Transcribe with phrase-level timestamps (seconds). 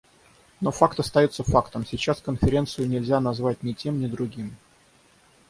[0.61, 4.57] Но факт остается фактом— сейчас Конференцию нельзя назвать ни тем, ни другим.